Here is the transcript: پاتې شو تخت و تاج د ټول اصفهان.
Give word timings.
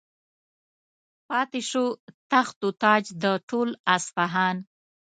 پاتې 1.27 1.61
شو 1.69 1.85
تخت 2.31 2.57
و 2.67 2.69
تاج 2.83 3.03
د 3.23 3.25
ټول 3.49 3.69
اصفهان. 3.95 4.55